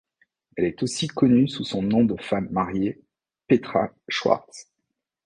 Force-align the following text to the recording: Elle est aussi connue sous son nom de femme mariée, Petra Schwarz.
Elle 0.55 0.65
est 0.65 0.81
aussi 0.81 1.07
connue 1.07 1.47
sous 1.47 1.63
son 1.63 1.83
nom 1.83 2.03
de 2.03 2.19
femme 2.19 2.47
mariée, 2.49 2.99
Petra 3.47 3.91
Schwarz. 4.09 4.71